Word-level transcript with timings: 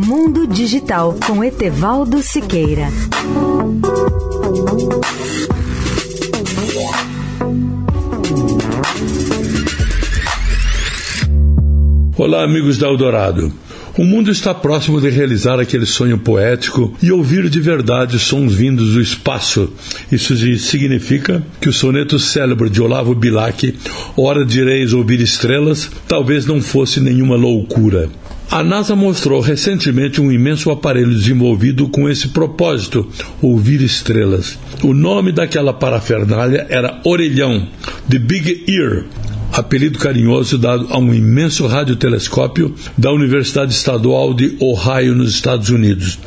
Mundo 0.00 0.46
Digital 0.46 1.18
com 1.26 1.42
Etevaldo 1.42 2.22
Siqueira. 2.22 2.86
Olá, 12.16 12.44
amigos 12.44 12.78
da 12.78 12.86
Eldorado. 12.86 13.52
O 13.98 14.04
mundo 14.04 14.30
está 14.30 14.54
próximo 14.54 15.00
de 15.00 15.10
realizar 15.10 15.58
aquele 15.58 15.84
sonho 15.84 16.16
poético 16.16 16.96
e 17.02 17.10
ouvir 17.10 17.50
de 17.50 17.58
verdade 17.58 18.20
sons 18.20 18.54
vindos 18.54 18.92
do 18.92 19.00
espaço. 19.00 19.72
Isso 20.12 20.36
significa 20.58 21.44
que 21.60 21.68
o 21.68 21.72
soneto 21.72 22.20
célebre 22.20 22.70
de 22.70 22.80
Olavo 22.80 23.16
Bilac, 23.16 23.76
Hora 24.16 24.44
direis 24.44 24.92
ouvir 24.92 25.20
estrelas, 25.20 25.90
talvez 26.06 26.46
não 26.46 26.62
fosse 26.62 27.00
nenhuma 27.00 27.34
loucura. 27.34 28.08
A 28.50 28.62
NASA 28.62 28.96
mostrou 28.96 29.42
recentemente 29.42 30.22
um 30.22 30.32
imenso 30.32 30.70
aparelho 30.70 31.14
desenvolvido 31.14 31.86
com 31.88 32.08
esse 32.08 32.28
propósito, 32.28 33.06
ouvir 33.42 33.82
estrelas. 33.82 34.58
O 34.82 34.94
nome 34.94 35.32
daquela 35.32 35.74
parafernália 35.74 36.66
era 36.70 36.98
Orelhão, 37.04 37.68
The 38.08 38.18
Big 38.18 38.64
Ear, 38.66 39.04
apelido 39.52 39.98
carinhoso 39.98 40.56
dado 40.56 40.86
a 40.88 40.98
um 40.98 41.12
imenso 41.12 41.66
radiotelescópio 41.66 42.74
da 42.96 43.12
Universidade 43.12 43.74
Estadual 43.74 44.32
de 44.32 44.56
Ohio, 44.60 45.14
nos 45.14 45.34
Estados 45.34 45.68
Unidos. 45.68 46.18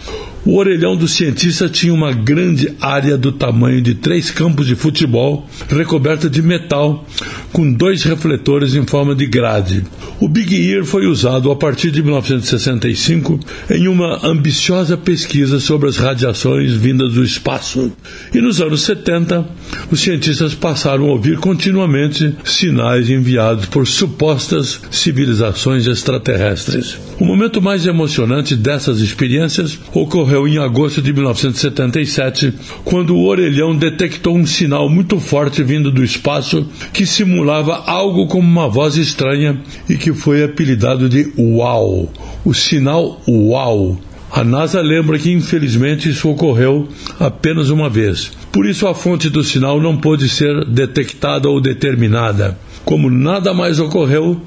O 0.43 0.57
orelhão 0.57 0.95
do 0.95 1.07
cientista 1.07 1.69
tinha 1.69 1.93
uma 1.93 2.11
grande 2.11 2.73
área 2.81 3.15
do 3.15 3.31
tamanho 3.31 3.79
de 3.79 3.93
três 3.93 4.31
campos 4.31 4.65
de 4.65 4.75
futebol, 4.75 5.47
recoberta 5.69 6.27
de 6.27 6.41
metal, 6.41 7.05
com 7.53 7.71
dois 7.71 8.01
refletores 8.01 8.73
em 8.73 8.83
forma 8.83 9.13
de 9.13 9.27
grade. 9.27 9.83
O 10.19 10.27
Big 10.27 10.55
Ear 10.55 10.83
foi 10.83 11.05
usado 11.05 11.51
a 11.51 11.55
partir 11.55 11.91
de 11.91 12.01
1965 12.01 13.39
em 13.69 13.87
uma 13.87 14.25
ambiciosa 14.25 14.97
pesquisa 14.97 15.59
sobre 15.59 15.89
as 15.89 15.97
radiações 15.97 16.73
vindas 16.73 17.13
do 17.13 17.23
espaço. 17.23 17.91
E 18.33 18.41
nos 18.41 18.59
anos 18.61 18.81
70, 18.81 19.45
os 19.91 19.99
cientistas 19.99 20.55
passaram 20.55 21.05
a 21.05 21.11
ouvir 21.11 21.37
continuamente 21.37 22.35
sinais 22.43 23.09
enviados 23.11 23.67
por 23.67 23.85
supostas 23.85 24.81
civilizações 24.89 25.85
extraterrestres. 25.85 26.97
O 27.19 27.25
momento 27.25 27.61
mais 27.61 27.85
emocionante 27.85 28.55
dessas 28.55 28.99
experiências 29.01 29.77
ocorreu 29.93 30.30
em 30.47 30.57
agosto 30.57 31.01
de 31.01 31.13
1977, 31.13 32.53
quando 32.83 33.15
o 33.15 33.25
orelhão 33.25 33.75
detectou 33.75 34.35
um 34.35 34.45
sinal 34.45 34.89
muito 34.89 35.19
forte 35.19 35.63
vindo 35.63 35.91
do 35.91 36.03
espaço 36.03 36.67
que 36.93 37.05
simulava 37.05 37.83
algo 37.85 38.27
como 38.27 38.47
uma 38.47 38.67
voz 38.67 38.97
estranha 38.97 39.59
e 39.89 39.97
que 39.97 40.13
foi 40.13 40.43
apelidado 40.43 41.09
de 41.09 41.31
UAU. 41.37 42.11
O 42.43 42.53
sinal 42.53 43.21
UAU. 43.27 43.99
A 44.31 44.45
NASA 44.45 44.79
lembra 44.81 45.19
que 45.19 45.29
infelizmente 45.29 46.09
isso 46.09 46.29
ocorreu 46.29 46.87
apenas 47.19 47.69
uma 47.69 47.89
vez. 47.89 48.31
Por 48.49 48.65
isso 48.65 48.87
a 48.87 48.95
fonte 48.95 49.29
do 49.29 49.43
sinal 49.43 49.81
não 49.81 49.97
pôde 49.97 50.29
ser 50.29 50.63
detectada 50.65 51.49
ou 51.49 51.59
determinada. 51.59 52.57
Como 52.85 53.09
nada 53.09 53.53
mais 53.53 53.79
ocorreu, 53.79 54.41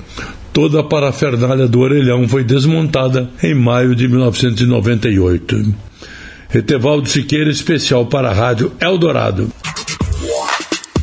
toda 0.55 0.81
a 0.81 0.85
parafernália 0.85 1.67
do 1.67 1.81
orelhão 1.81 2.29
foi 2.29 2.45
desmontada 2.45 3.29
em 3.43 3.53
maio 3.53 3.95
de 3.95 4.07
1998. 4.07 5.75
Etevaldo 6.55 7.09
Siqueira, 7.09 7.51
especial 7.51 8.07
para 8.07 8.31
a 8.31 8.33
Rádio 8.33 8.71
Eldorado. 8.81 9.49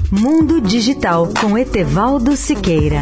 Mundo 0.10 0.62
Digital 0.62 1.30
com 1.40 1.58
Etevaldo 1.58 2.36
Siqueira. 2.38 3.02